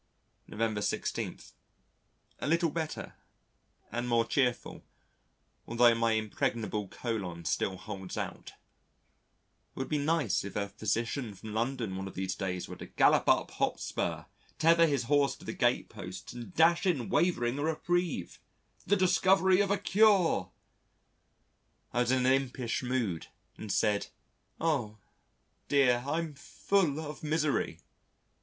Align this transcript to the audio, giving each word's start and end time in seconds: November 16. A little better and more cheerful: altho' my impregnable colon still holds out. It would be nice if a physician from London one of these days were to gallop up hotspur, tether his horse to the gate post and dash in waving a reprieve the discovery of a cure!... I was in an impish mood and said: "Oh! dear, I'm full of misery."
November 0.47 0.81
16. 0.81 1.37
A 2.39 2.47
little 2.47 2.71
better 2.71 3.13
and 3.91 4.07
more 4.09 4.25
cheerful: 4.25 4.81
altho' 5.67 5.93
my 5.93 6.13
impregnable 6.13 6.87
colon 6.87 7.45
still 7.45 7.77
holds 7.77 8.17
out. 8.17 8.53
It 9.69 9.75
would 9.75 9.89
be 9.89 9.99
nice 9.99 10.43
if 10.43 10.55
a 10.55 10.69
physician 10.69 11.35
from 11.35 11.53
London 11.53 11.95
one 11.95 12.07
of 12.07 12.15
these 12.15 12.33
days 12.33 12.67
were 12.67 12.77
to 12.77 12.87
gallop 12.87 13.29
up 13.29 13.51
hotspur, 13.51 14.25
tether 14.57 14.87
his 14.87 15.03
horse 15.03 15.35
to 15.35 15.45
the 15.45 15.53
gate 15.53 15.87
post 15.87 16.33
and 16.33 16.51
dash 16.55 16.87
in 16.87 17.07
waving 17.09 17.59
a 17.59 17.63
reprieve 17.63 18.39
the 18.87 18.95
discovery 18.97 19.61
of 19.61 19.69
a 19.69 19.77
cure!... 19.77 20.49
I 21.93 21.99
was 21.99 22.11
in 22.11 22.25
an 22.25 22.33
impish 22.33 22.81
mood 22.81 23.27
and 23.55 23.71
said: 23.71 24.07
"Oh! 24.59 24.97
dear, 25.67 26.03
I'm 26.07 26.33
full 26.33 26.99
of 26.99 27.21
misery." 27.21 27.81